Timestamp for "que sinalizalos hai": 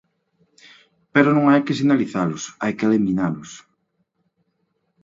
1.65-2.73